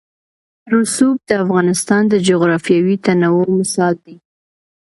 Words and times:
رسوب 0.73 1.15
د 1.27 1.31
افغانستان 1.43 2.01
د 2.09 2.13
جغرافیوي 2.27 2.95
تنوع 3.05 3.45
مثال 3.59 3.95
دی. 4.05 4.15